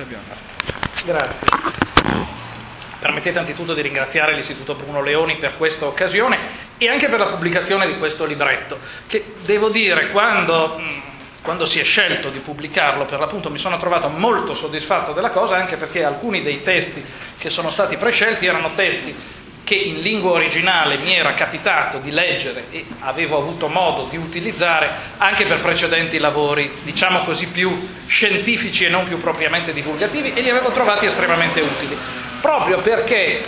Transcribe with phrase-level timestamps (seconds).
[0.00, 1.04] Che abbiamo fatto?
[1.04, 1.48] Grazie.
[3.00, 6.38] Permettete anzitutto di ringraziare l'Istituto Bruno Leoni per questa occasione
[6.78, 10.80] e anche per la pubblicazione di questo libretto, che devo dire, quando,
[11.42, 15.56] quando si è scelto di pubblicarlo, per l'appunto mi sono trovato molto soddisfatto della cosa,
[15.56, 17.04] anche perché alcuni dei testi
[17.36, 19.14] che sono stati prescelti erano testi
[19.70, 24.90] che in lingua originale mi era capitato di leggere e avevo avuto modo di utilizzare
[25.18, 30.50] anche per precedenti lavori, diciamo così, più scientifici e non più propriamente divulgativi e li
[30.50, 31.96] avevo trovati estremamente utili,
[32.40, 33.44] proprio perché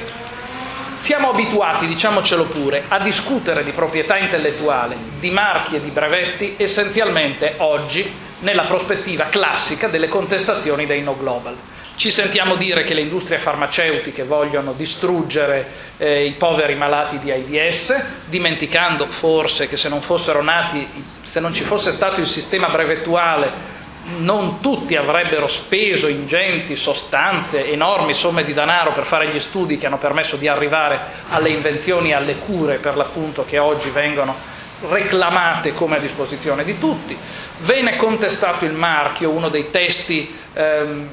[0.98, 7.54] siamo abituati, diciamocelo pure, a discutere di proprietà intellettuale, di marchi e di brevetti essenzialmente
[7.56, 8.08] oggi
[8.42, 11.56] nella prospettiva classica delle contestazioni dei no global.
[11.94, 15.66] Ci sentiamo dire che le industrie farmaceutiche vogliono distruggere
[15.98, 17.94] eh, i poveri malati di AIDS,
[18.26, 20.86] dimenticando forse che se non fossero nati,
[21.22, 23.70] se non ci fosse stato il sistema brevettuale,
[24.18, 29.86] non tutti avrebbero speso ingenti sostanze, enormi somme di denaro per fare gli studi che
[29.86, 34.34] hanno permesso di arrivare alle invenzioni e alle cure per l'appunto che oggi vengono
[34.88, 37.16] reclamate come a disposizione di tutti.
[37.60, 41.08] Venne contestato il marchio, uno dei testi ehm,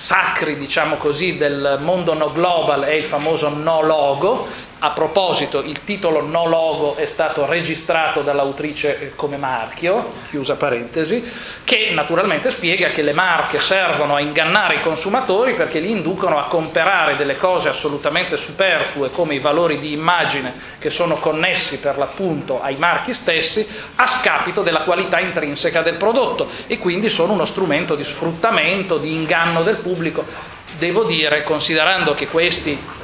[0.00, 4.48] sacri, diciamo così, del mondo no global è il famoso no logo.
[4.82, 11.22] A proposito, il titolo no logo è stato registrato dall'autrice come marchio, chiusa parentesi,
[11.64, 16.44] che naturalmente spiega che le marche servono a ingannare i consumatori perché li inducono a
[16.44, 22.62] comprare delle cose assolutamente superflue come i valori di immagine che sono connessi per l'appunto
[22.62, 27.94] ai marchi stessi a scapito della qualità intrinseca del prodotto e quindi sono uno strumento
[27.96, 30.24] di sfruttamento, di inganno del pubblico.
[30.78, 32.99] Devo dire, considerando che questi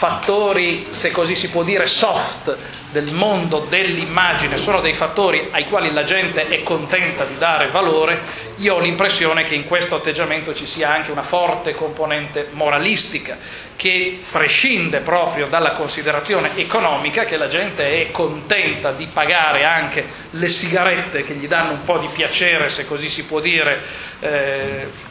[0.00, 2.56] fattori, se così si può dire, soft
[2.90, 8.18] del mondo dell'immagine, sono dei fattori ai quali la gente è contenta di dare valore,
[8.56, 13.36] io ho l'impressione che in questo atteggiamento ci sia anche una forte componente moralistica
[13.76, 20.48] che prescinde proprio dalla considerazione economica, che la gente è contenta di pagare anche le
[20.48, 23.82] sigarette che gli danno un po' di piacere, se così si può dire.
[24.20, 25.08] Eh,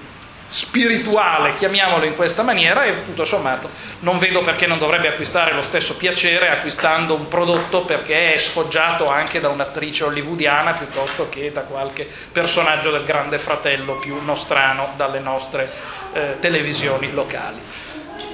[0.50, 5.64] spirituale, chiamiamolo in questa maniera, e tutto sommato non vedo perché non dovrebbe acquistare lo
[5.64, 11.62] stesso piacere acquistando un prodotto perché è sfoggiato anche da un'attrice hollywoodiana piuttosto che da
[11.62, 15.70] qualche personaggio del grande fratello più nostrano dalle nostre
[16.14, 17.60] eh, televisioni locali.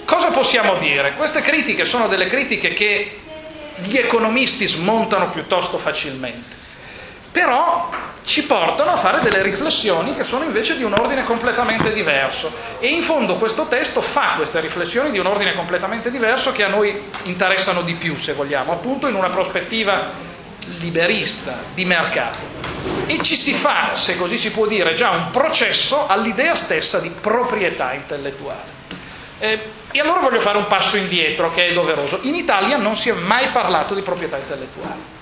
[0.05, 1.13] Cosa possiamo dire?
[1.15, 3.19] Queste critiche sono delle critiche che
[3.77, 6.63] gli economisti smontano piuttosto facilmente
[7.35, 7.89] però
[8.23, 12.87] ci portano a fare delle riflessioni che sono invece di un ordine completamente diverso e
[12.87, 16.97] in fondo questo testo fa queste riflessioni di un ordine completamente diverso che a noi
[17.23, 20.11] interessano di più, se vogliamo, appunto in una prospettiva
[20.79, 22.37] liberista, di mercato.
[23.05, 27.09] E ci si fa, se così si può dire, già un processo all'idea stessa di
[27.09, 28.73] proprietà intellettuale.
[29.39, 29.59] Eh,
[29.91, 32.19] e allora voglio fare un passo indietro, che è doveroso.
[32.21, 35.15] In Italia non si è mai parlato di proprietà intellettuale.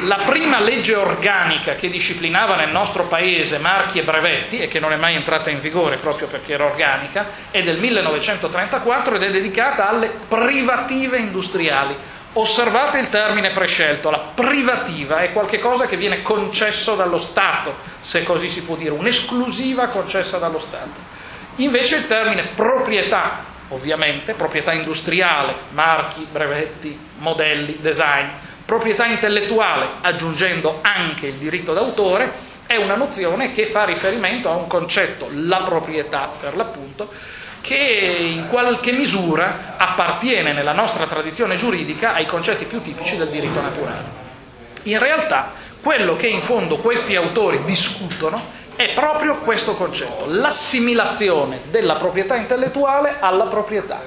[0.00, 4.92] La prima legge organica che disciplinava nel nostro paese marchi e brevetti, e che non
[4.92, 9.88] è mai entrata in vigore proprio perché era organica, è del 1934 ed è dedicata
[9.88, 11.96] alle privative industriali.
[12.34, 18.48] Osservate il termine prescelto, la privativa è qualcosa che viene concesso dallo Stato, se così
[18.48, 21.10] si può dire, un'esclusiva concessa dallo Stato.
[21.56, 28.28] Invece il termine proprietà, ovviamente, proprietà industriale, marchi, brevetti, modelli, design,
[28.72, 32.32] Proprietà intellettuale, aggiungendo anche il diritto d'autore,
[32.64, 37.10] è una nozione che fa riferimento a un concetto, la proprietà per l'appunto,
[37.60, 43.60] che in qualche misura appartiene nella nostra tradizione giuridica ai concetti più tipici del diritto
[43.60, 44.04] naturale.
[44.84, 45.52] In realtà
[45.82, 48.42] quello che in fondo questi autori discutono
[48.74, 54.00] è proprio questo concetto, l'assimilazione della proprietà intellettuale alla proprietà,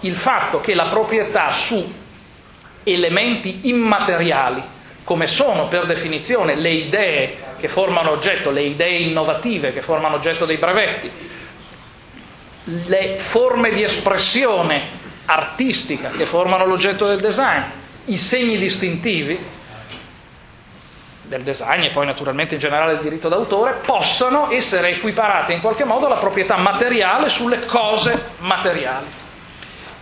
[0.00, 2.00] il fatto che la proprietà su
[2.84, 4.62] elementi immateriali,
[5.04, 10.46] come sono per definizione le idee che formano oggetto, le idee innovative che formano oggetto
[10.46, 11.10] dei brevetti,
[12.64, 17.62] le forme di espressione artistica che formano l'oggetto del design,
[18.06, 19.38] i segni distintivi
[21.22, 25.84] del design e poi naturalmente in generale del diritto d'autore, possono essere equiparate in qualche
[25.84, 29.19] modo alla proprietà materiale sulle cose materiali.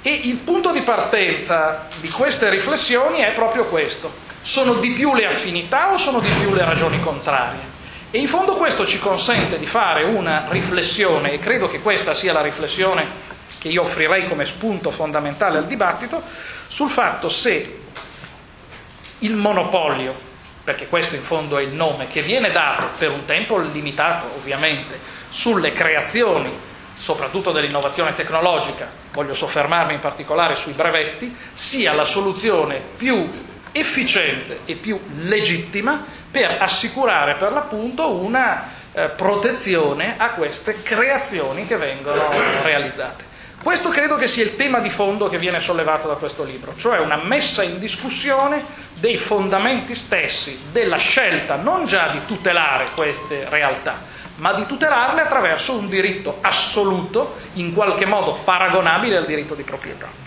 [0.02, 4.26] E il punto di partenza di queste riflessioni è proprio questo.
[4.40, 7.76] Sono di più le affinità o sono di più le ragioni contrarie?
[8.10, 12.32] E in fondo questo ci consente di fare una riflessione, e credo che questa sia
[12.32, 13.26] la riflessione
[13.58, 16.22] che io offrirei come spunto fondamentale al dibattito,
[16.68, 17.80] sul fatto se
[19.18, 20.14] il monopolio,
[20.62, 24.98] perché questo in fondo è il nome, che viene dato per un tempo limitato ovviamente
[25.28, 26.66] sulle creazioni
[26.98, 33.30] soprattutto dell'innovazione tecnologica, voglio soffermarmi in particolare sui brevetti, sia la soluzione più
[33.72, 41.76] efficiente e più legittima per assicurare per l'appunto una eh, protezione a queste creazioni che
[41.76, 42.28] vengono
[42.62, 43.26] realizzate.
[43.62, 46.98] Questo credo che sia il tema di fondo che viene sollevato da questo libro, cioè
[47.00, 48.64] una messa in discussione
[48.94, 54.00] dei fondamenti stessi della scelta non già di tutelare queste realtà,
[54.38, 60.26] ma di tutelarle attraverso un diritto assoluto, in qualche modo paragonabile al diritto di proprietà.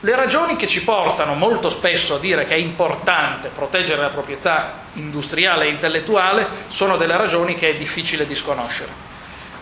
[0.00, 4.86] Le ragioni che ci portano molto spesso a dire che è importante proteggere la proprietà
[4.92, 9.06] industriale e intellettuale sono delle ragioni che è difficile disconoscere.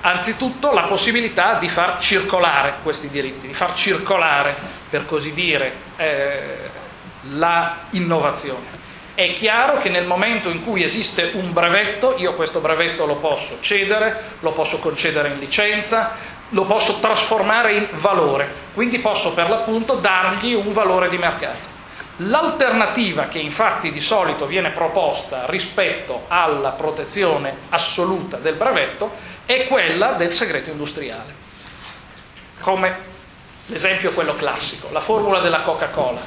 [0.03, 4.55] Anzitutto la possibilità di far circolare questi diritti, di far circolare,
[4.91, 6.70] per così dire, eh,
[7.31, 8.85] la innovazione.
[9.17, 13.57] È chiaro che nel momento in cui esiste un brevetto, io questo brevetto lo posso
[13.63, 16.13] cedere, lo posso concedere in licenza,
[16.51, 21.61] lo posso trasformare in valore, quindi posso per l'appunto dargli un valore di mercato.
[22.17, 29.13] L'alternativa che infatti di solito viene proposta rispetto alla protezione assoluta del brevetto
[29.47, 31.33] è quella del segreto industriale,
[32.61, 32.99] come
[33.65, 36.21] l'esempio quello classico, la formula della Coca-Cola.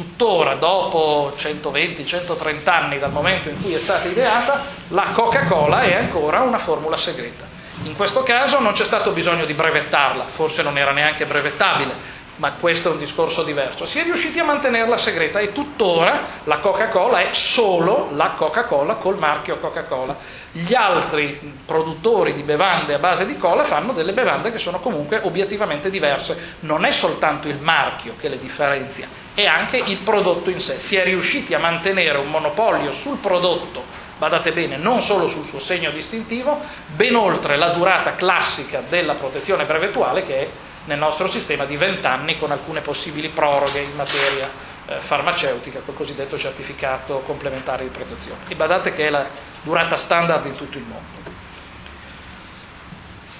[0.00, 6.40] Tuttora, dopo 120-130 anni dal momento in cui è stata ideata, la Coca-Cola è ancora
[6.40, 7.46] una formula segreta.
[7.82, 11.92] In questo caso non c'è stato bisogno di brevettarla, forse non era neanche brevettabile,
[12.36, 13.84] ma questo è un discorso diverso.
[13.84, 19.18] Si è riusciti a mantenerla segreta e tuttora la Coca-Cola è solo la Coca-Cola col
[19.18, 20.16] marchio Coca-Cola
[20.52, 25.20] gli altri produttori di bevande a base di cola fanno delle bevande che sono comunque
[25.22, 26.56] obiettivamente diverse.
[26.60, 30.80] Non è soltanto il marchio che le differenzia, è anche il prodotto in sé.
[30.80, 33.82] Si è riusciti a mantenere un monopolio sul prodotto,
[34.18, 39.64] badate bene, non solo sul suo segno distintivo, ben oltre la durata classica della protezione
[39.64, 40.48] brevettuale che è
[40.84, 44.50] nel nostro sistema di 20 anni con alcune possibili proroghe in materia
[44.86, 48.40] eh, farmaceutica, col cosiddetto certificato complementare di protezione.
[48.48, 49.26] E badate che è la
[49.62, 51.38] durata standard in tutto il mondo.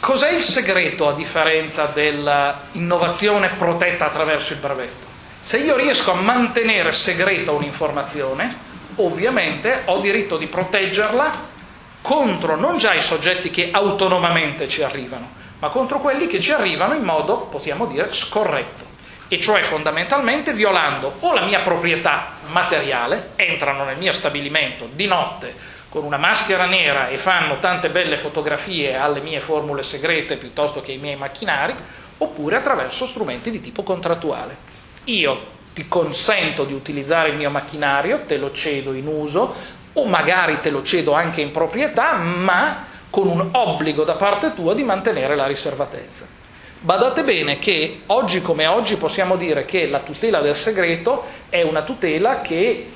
[0.00, 5.09] Cos'è il segreto a differenza dell'innovazione protetta attraverso il brevetto?
[5.40, 11.48] Se io riesco a mantenere segreta un'informazione, ovviamente ho diritto di proteggerla
[12.02, 15.28] contro non già i soggetti che autonomamente ci arrivano,
[15.58, 18.88] ma contro quelli che ci arrivano in modo, possiamo dire, scorretto
[19.28, 25.54] e cioè fondamentalmente violando o la mia proprietà materiale, entrano nel mio stabilimento di notte
[25.88, 30.92] con una maschera nera e fanno tante belle fotografie alle mie formule segrete piuttosto che
[30.92, 31.75] ai miei macchinari,
[32.19, 34.69] oppure attraverso strumenti di tipo contrattuale.
[35.05, 39.55] Io ti consento di utilizzare il mio macchinario, te lo cedo in uso
[39.93, 44.75] o magari te lo cedo anche in proprietà, ma con un obbligo da parte tua
[44.75, 46.26] di mantenere la riservatezza.
[46.82, 51.82] Badate bene che oggi come oggi possiamo dire che la tutela del segreto è una
[51.82, 52.91] tutela che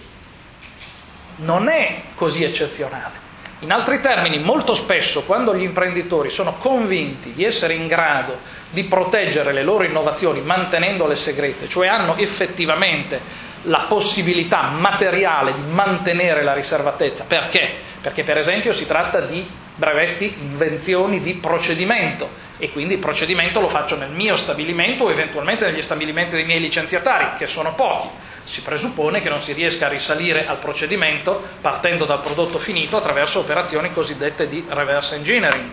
[1.36, 3.22] non è così eccezionale.
[3.60, 8.38] In altri termini, molto spesso quando gli imprenditori sono convinti di essere in grado
[8.74, 13.18] di proteggere le loro innovazioni mantenendole segrete, cioè hanno effettivamente
[13.62, 17.72] la possibilità materiale di mantenere la riservatezza, perché?
[18.02, 23.68] Perché per esempio si tratta di brevetti, invenzioni di procedimento e quindi il procedimento lo
[23.68, 28.08] faccio nel mio stabilimento o eventualmente negli stabilimenti dei miei licenziatari, che sono pochi.
[28.44, 33.40] Si presuppone che non si riesca a risalire al procedimento partendo dal prodotto finito attraverso
[33.40, 35.70] operazioni cosiddette di reverse engineering.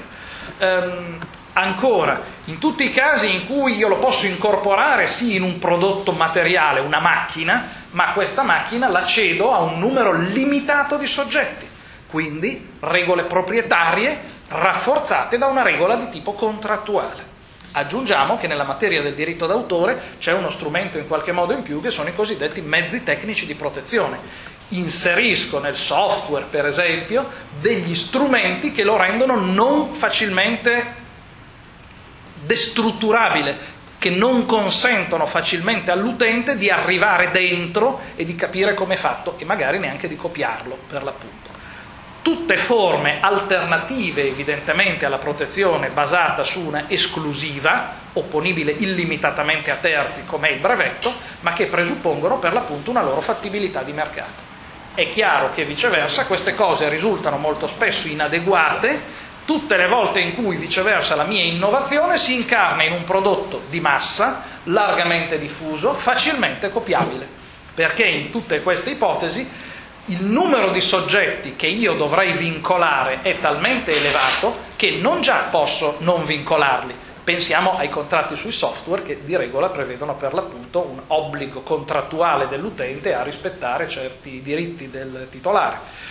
[0.57, 1.17] Ehm,
[1.53, 6.11] ancora, in tutti i casi in cui io lo posso incorporare sì in un prodotto
[6.11, 11.67] materiale, una macchina, ma questa macchina la cedo a un numero limitato di soggetti,
[12.07, 17.29] quindi regole proprietarie rafforzate da una regola di tipo contrattuale.
[17.73, 21.81] Aggiungiamo che nella materia del diritto d'autore c'è uno strumento in qualche modo in più
[21.81, 24.49] che sono i cosiddetti mezzi tecnici di protezione.
[24.69, 27.29] Inserisco nel software, per esempio,
[27.59, 30.99] degli strumenti che lo rendono non facilmente
[32.51, 39.35] destrutturabile, che non consentono facilmente all'utente di arrivare dentro e di capire come è fatto
[39.37, 41.49] e magari neanche di copiarlo per l'appunto
[42.21, 50.49] tutte forme alternative evidentemente alla protezione basata su una esclusiva, opponibile illimitatamente a terzi come
[50.49, 54.49] è il brevetto, ma che presuppongono per l'appunto una loro fattibilità di mercato.
[54.93, 60.55] È chiaro che viceversa queste cose risultano molto spesso inadeguate tutte le volte in cui
[60.55, 67.27] viceversa la mia innovazione si incarna in un prodotto di massa, largamente diffuso, facilmente copiabile,
[67.73, 69.49] perché in tutte queste ipotesi
[70.05, 75.97] il numero di soggetti che io dovrei vincolare è talmente elevato che non già posso
[75.99, 76.93] non vincolarli,
[77.23, 83.13] pensiamo ai contratti sui software che di regola prevedono per l'appunto un obbligo contrattuale dell'utente
[83.13, 86.09] a rispettare certi diritti del titolare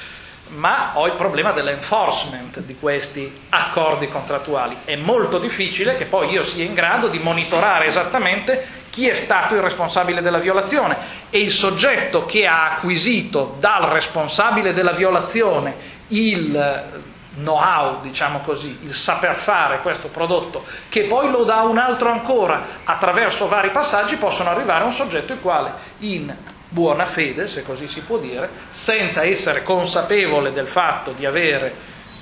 [0.55, 4.79] ma ho il problema dell'enforcement di questi accordi contrattuali.
[4.85, 9.55] È molto difficile che poi io sia in grado di monitorare esattamente chi è stato
[9.55, 10.97] il responsabile della violazione
[11.31, 18.95] e il soggetto che ha acquisito dal responsabile della violazione il know-how, diciamo così, il
[18.95, 24.51] saper fare questo prodotto, che poi lo dà un altro ancora attraverso vari passaggi, possono
[24.51, 26.35] arrivare a un soggetto il quale in
[26.71, 31.75] buona fede, se così si può dire, senza essere consapevole del fatto di avere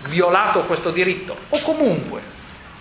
[0.08, 2.20] violato questo diritto, o comunque,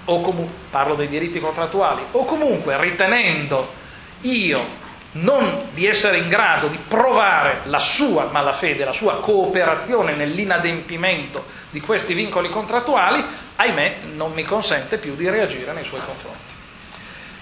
[0.06, 3.86] o comu- parlo dei diritti contrattuali, o comunque ritenendo
[4.22, 11.46] io non di essere in grado di provare la sua malafede, la sua cooperazione nell'inadempimento
[11.70, 13.24] di questi vincoli contrattuali,
[13.56, 16.57] ahimè non mi consente più di reagire nei suoi confronti.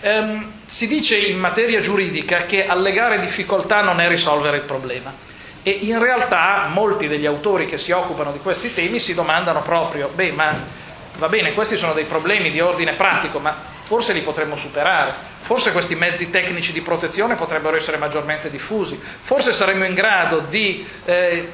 [0.06, 5.12] Ehm, si dice in materia giuridica che allegare difficoltà non è risolvere il problema.
[5.64, 10.12] E in realtà molti degli autori che si occupano di questi temi si domandano proprio,
[10.14, 10.56] beh ma
[11.18, 15.72] va bene, questi sono dei problemi di ordine pratico, ma forse li potremmo superare, forse
[15.72, 21.52] questi mezzi tecnici di protezione potrebbero essere maggiormente diffusi, forse saremmo in grado di eh,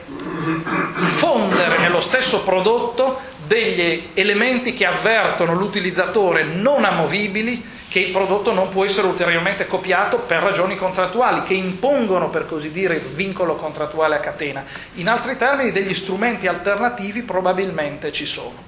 [1.20, 8.70] fondere nello stesso prodotto degli elementi che avvertono l'utilizzatore non amovibili che il prodotto non
[8.70, 14.16] può essere ulteriormente copiato per ragioni contrattuali, che impongono per così dire il vincolo contrattuale
[14.16, 14.64] a catena.
[14.94, 18.64] In altri termini, degli strumenti alternativi probabilmente ci sono.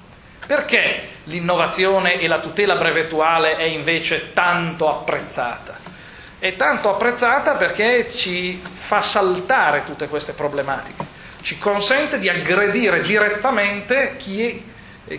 [0.46, 5.74] Perché l'innovazione e la tutela brevettuale è invece tanto apprezzata?
[6.38, 11.02] È tanto apprezzata perché ci fa saltare tutte queste problematiche,
[11.40, 14.72] ci consente di aggredire direttamente chi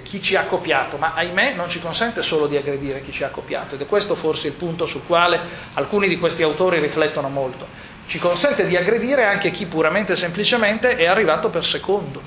[0.03, 3.29] chi ci ha copiato, ma ahimè non ci consente solo di aggredire chi ci ha
[3.29, 5.39] copiato ed è questo forse il punto sul quale
[5.73, 7.67] alcuni di questi autori riflettono molto.
[8.07, 12.21] Ci consente di aggredire anche chi puramente e semplicemente è arrivato per secondo.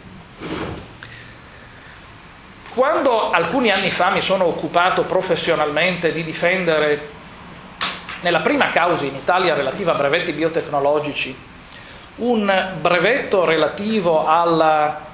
[2.75, 7.17] Quando alcuni anni fa mi sono occupato professionalmente di difendere
[8.21, 11.37] nella prima causa in Italia relativa a brevetti biotecnologici
[12.17, 15.08] un brevetto relativo alla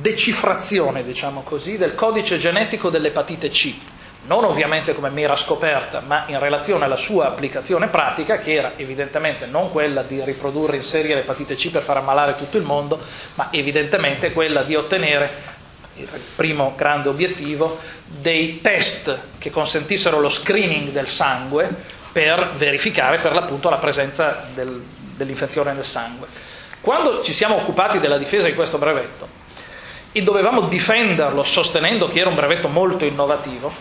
[0.00, 3.74] decifrazione, diciamo così, del codice genetico dell'epatite C,
[4.26, 9.46] non ovviamente come mera scoperta, ma in relazione alla sua applicazione pratica, che era evidentemente
[9.46, 13.00] non quella di riprodurre in serie l'epatite C per far ammalare tutto il mondo,
[13.34, 15.52] ma evidentemente quella di ottenere
[15.96, 21.68] il primo grande obiettivo, dei test che consentissero lo screening del sangue
[22.10, 24.82] per verificare per l'appunto la presenza del,
[25.16, 26.26] dell'infezione nel sangue.
[26.80, 29.42] Quando ci siamo occupati della difesa di questo brevetto,
[30.16, 33.72] e dovevamo difenderlo sostenendo che era un brevetto molto innovativo,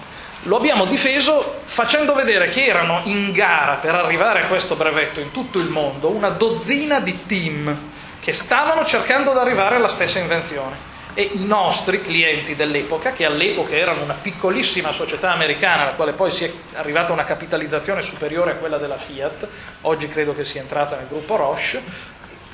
[0.45, 5.29] lo abbiamo difeso facendo vedere che erano in gara per arrivare a questo brevetto in
[5.31, 10.91] tutto il mondo una dozzina di team che stavano cercando di arrivare alla stessa invenzione.
[11.15, 16.31] E i nostri clienti dell'epoca, che all'epoca erano una piccolissima società americana, alla quale poi
[16.31, 19.47] si è arrivata una capitalizzazione superiore a quella della Fiat,
[19.81, 21.83] oggi credo che sia entrata nel gruppo Roche,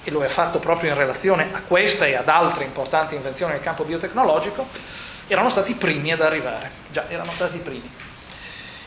[0.10, 3.62] e lo è fatto proprio in relazione a questa e ad altre importanti invenzioni nel
[3.62, 4.68] campo biotecnologico,
[5.28, 6.72] erano stati i primi ad arrivare.
[6.92, 7.90] Già, erano stati i primi.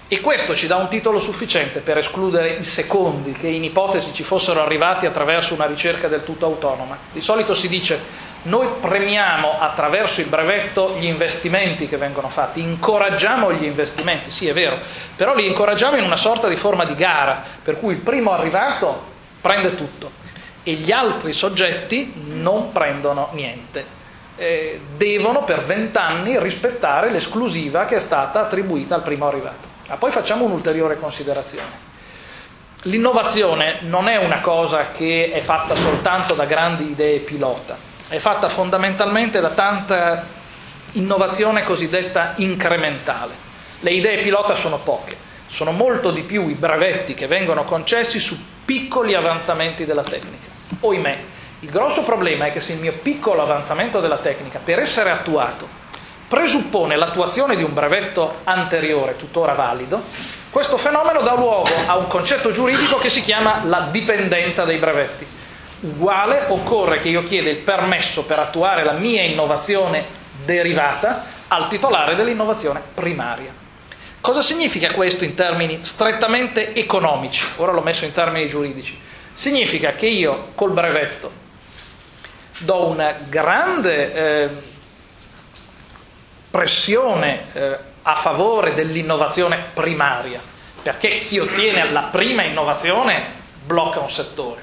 [0.09, 4.25] E questo ci dà un titolo sufficiente per escludere i secondi che in ipotesi ci
[4.25, 6.99] fossero arrivati attraverso una ricerca del tutto autonoma.
[7.13, 13.53] Di solito si dice noi premiamo attraverso il brevetto gli investimenti che vengono fatti, incoraggiamo
[13.53, 14.77] gli investimenti, sì è vero,
[15.15, 19.11] però li incoraggiamo in una sorta di forma di gara, per cui il primo arrivato
[19.41, 20.22] prende tutto
[20.63, 24.01] e gli altri soggetti non prendono niente.
[24.37, 29.69] Eh, devono per vent'anni rispettare l'esclusiva che è stata attribuita al primo arrivato.
[29.89, 31.91] Ma poi facciamo un'ulteriore considerazione.
[32.87, 37.77] L'innovazione non è una cosa che è fatta soltanto da grandi idee pilota,
[38.09, 40.27] è fatta fondamentalmente da tanta
[40.93, 43.35] innovazione cosiddetta incrementale.
[43.81, 45.17] Le idee pilota sono poche,
[45.47, 50.52] sono molto di più i brevetti che vengono concessi su piccoli avanzamenti della tecnica.
[50.81, 51.19] Oimè,
[51.61, 55.69] il grosso problema è che se il mio piccolo avanzamento della tecnica, per essere attuato,
[56.27, 60.03] presuppone l'attuazione di un brevetto anteriore, tuttora valido,
[60.51, 65.27] questo fenomeno dà luogo a un concetto giuridico che si chiama la dipendenza dei brevetti.
[65.81, 70.05] Uguale occorre che io chieda il permesso per attuare la mia innovazione
[70.45, 73.53] derivata al titolare dell'innovazione primaria.
[74.21, 77.45] Cosa significa questo in termini strettamente economici?
[77.57, 78.99] Ora l'ho messo in termini giuridici.
[79.35, 81.41] Significa che io col brevetto
[82.59, 84.49] do una grande eh,
[86.51, 90.41] pressione eh, a favore dell'innovazione primaria,
[90.83, 94.63] perché chi ottiene la prima innovazione blocca un settore,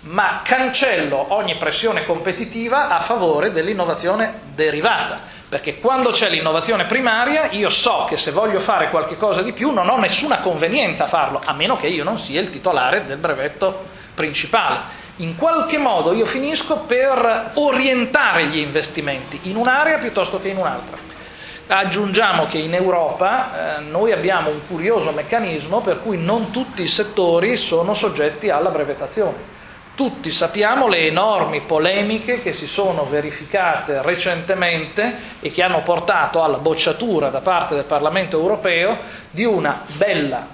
[0.00, 7.70] ma cancello ogni pressione competitiva a favore dell'innovazione derivata, perché quando c'è l'innovazione primaria io
[7.70, 11.40] so che se voglio fare qualche cosa di più non ho nessuna convenienza a farlo,
[11.44, 14.78] a meno che io non sia il titolare del brevetto principale.
[15.16, 20.96] In qualche modo io finisco per orientare gli investimenti in un'area piuttosto che in un'altra.
[21.66, 26.88] Aggiungiamo che in Europa eh, noi abbiamo un curioso meccanismo per cui non tutti i
[26.88, 29.58] settori sono soggetti alla brevettazione.
[30.00, 36.56] Tutti sappiamo le enormi polemiche che si sono verificate recentemente e che hanno portato alla
[36.56, 38.96] bocciatura da parte del Parlamento europeo
[39.30, 40.46] di una bella,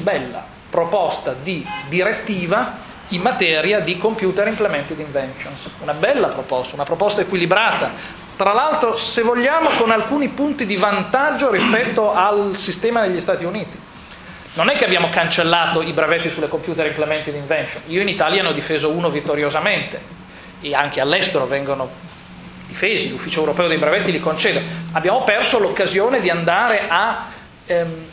[0.00, 5.68] bella proposta di direttiva in materia di computer implemented inventions.
[5.80, 7.92] Una bella proposta, una proposta equilibrata,
[8.36, 13.85] tra l'altro, se vogliamo, con alcuni punti di vantaggio rispetto al sistema degli Stati Uniti.
[14.56, 17.82] Non è che abbiamo cancellato i brevetti sulle computer implemented invention.
[17.88, 20.00] Io in Italia ne ho difeso uno vittoriosamente
[20.62, 21.90] e anche all'estero vengono
[22.66, 24.64] difesi, l'Ufficio europeo dei brevetti li concede.
[24.92, 27.26] Abbiamo perso l'occasione di andare a
[27.66, 28.06] ehm,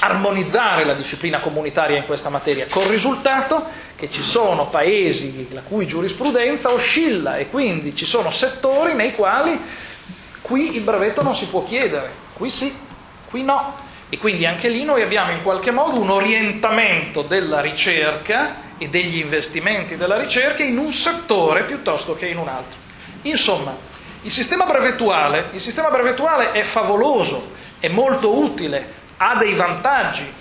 [0.00, 5.86] armonizzare la disciplina comunitaria in questa materia, col risultato che ci sono paesi la cui
[5.86, 9.60] giurisprudenza oscilla e quindi ci sono settori nei quali
[10.40, 12.74] qui il brevetto non si può chiedere, qui sì,
[13.28, 13.88] qui no.
[14.12, 19.18] E quindi anche lì noi abbiamo in qualche modo un orientamento della ricerca e degli
[19.18, 22.76] investimenti della ricerca in un settore piuttosto che in un altro.
[23.22, 23.76] Insomma,
[24.22, 30.38] il sistema brevettuale, il sistema brevettuale è favoloso, è molto utile, ha dei vantaggi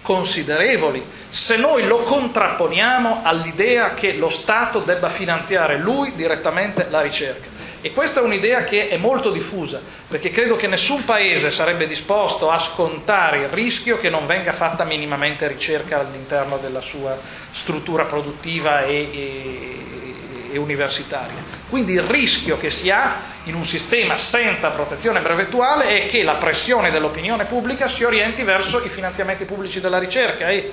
[0.00, 7.51] considerevoli se noi lo contrapponiamo all'idea che lo Stato debba finanziare lui direttamente la ricerca.
[7.84, 12.48] E questa è un'idea che è molto diffusa, perché credo che nessun paese sarebbe disposto
[12.48, 17.18] a scontare il rischio che non venga fatta minimamente ricerca all'interno della sua
[17.52, 21.34] struttura produttiva e, e, e universitaria.
[21.68, 26.34] Quindi il rischio che si ha in un sistema senza protezione brevettuale è che la
[26.34, 30.70] pressione dell'opinione pubblica si orienti verso i finanziamenti pubblici della ricerca e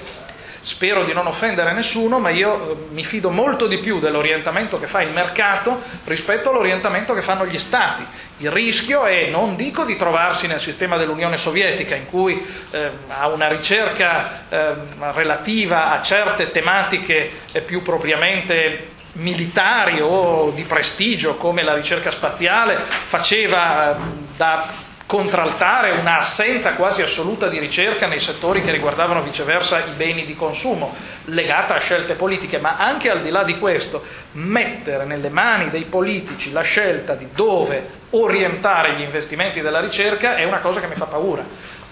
[0.62, 4.88] spero di non offendere nessuno, ma io eh, mi fido molto di più dell'orientamento che
[4.88, 8.06] fa il mercato rispetto all'orientamento che fanno gli stati.
[8.38, 13.28] Il rischio è, non dico di trovarsi nel sistema dell'Unione Sovietica, in cui eh, a
[13.28, 14.74] una ricerca eh,
[15.14, 22.78] relativa a certe tematiche eh, più propriamente militari o di prestigio come la ricerca spaziale
[22.78, 24.00] faceva eh,
[24.38, 30.36] da contraltare un'assenza quasi assoluta di ricerca nei settori che riguardavano viceversa i beni di
[30.36, 30.94] consumo,
[31.26, 35.86] legata a scelte politiche, ma anche al di là di questo, mettere nelle mani dei
[35.86, 40.94] politici la scelta di dove orientare gli investimenti della ricerca è una cosa che mi
[40.94, 41.44] fa paura.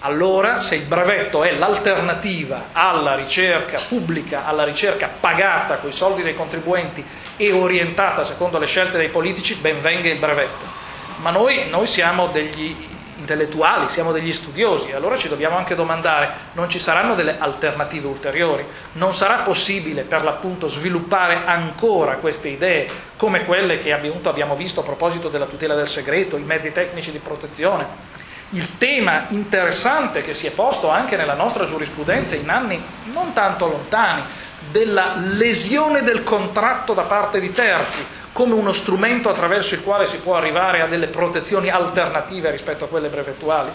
[0.02, 6.22] Allora, se il brevetto è l'alternativa alla ricerca pubblica, alla ricerca pagata con i soldi
[6.22, 7.04] dei contribuenti
[7.36, 10.76] e orientata secondo le scelte dei politici, ben venga il brevetto.
[11.16, 12.87] Ma noi, noi siamo degli
[13.18, 18.66] intellettuali, siamo degli studiosi, allora ci dobbiamo anche domandare, non ci saranno delle alternative ulteriori?
[18.92, 24.84] Non sarà possibile per l'appunto sviluppare ancora queste idee come quelle che abbiamo visto a
[24.84, 28.16] proposito della tutela del segreto, i mezzi tecnici di protezione?
[28.52, 33.66] il tema interessante che si è posto anche nella nostra giurisprudenza in anni non tanto
[33.66, 34.22] lontani,
[34.70, 38.04] della lesione del contratto da parte di terzi
[38.38, 42.86] come uno strumento attraverso il quale si può arrivare a delle protezioni alternative rispetto a
[42.86, 43.68] quelle brevettuali.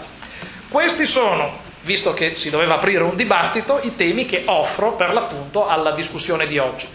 [0.70, 5.68] Questi sono, visto che si doveva aprire un dibattito, i temi che offro per l'appunto
[5.68, 6.88] alla discussione di oggi.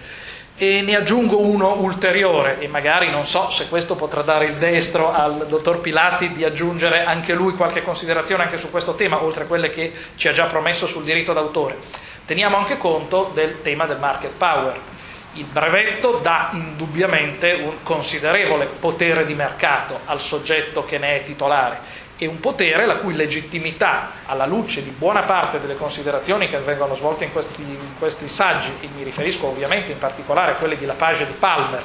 [0.57, 5.13] E ne aggiungo uno ulteriore e magari non so se questo potrà dare il destro
[5.13, 9.45] al dottor Pilati di aggiungere anche lui qualche considerazione anche su questo tema, oltre a
[9.45, 11.77] quelle che ci ha già promesso sul diritto d'autore.
[12.25, 14.88] Teniamo anche conto del tema del market power.
[15.33, 22.07] Il brevetto dà indubbiamente un considerevole potere di mercato al soggetto che ne è titolare
[22.21, 26.95] e un potere la cui legittimità, alla luce di buona parte delle considerazioni che vengono
[26.95, 30.85] svolte in questi, in questi saggi, e mi riferisco ovviamente in particolare a quelle di
[30.85, 31.81] Lapage e di Palmer,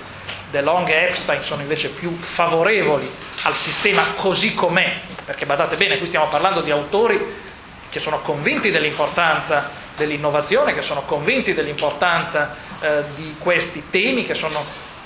[0.50, 3.08] De Long e Epstein sono invece più favorevoli
[3.44, 7.42] al sistema così com'è, perché badate bene, qui stiamo parlando di autori
[7.88, 14.58] che sono convinti dell'importanza dell'innovazione, che sono convinti dell'importanza eh, di questi temi, che sono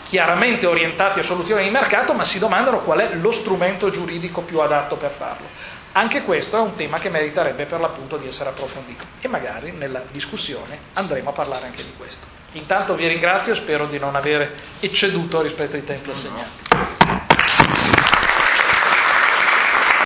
[0.09, 4.61] chiaramente orientati a soluzioni di mercato, ma si domandano qual è lo strumento giuridico più
[4.61, 5.47] adatto per farlo.
[5.93, 10.03] Anche questo è un tema che meriterebbe per l'appunto di essere approfondito e magari nella
[10.11, 12.27] discussione andremo a parlare anche di questo.
[12.53, 17.18] Intanto vi ringrazio e spero di non avere ecceduto rispetto ai tempi assegnati.